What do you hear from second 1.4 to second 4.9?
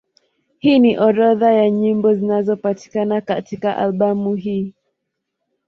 ya nyimbo zinazopatikana katika albamu hii.